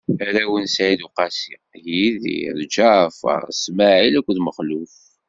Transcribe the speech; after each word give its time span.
Arraw 0.25 0.53
n 0.61 0.65
Said 0.75 0.99
Uqasi: 1.07 1.53
Yidir, 1.87 2.57
Ǧaɛfaṛ, 2.73 3.43
Smaɛil 3.61 4.13
akked 4.19 4.37
Mexluf. 4.45 4.95